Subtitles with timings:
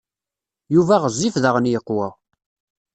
[0.73, 2.07] Yuba ɣezzif daɣen yeqwa.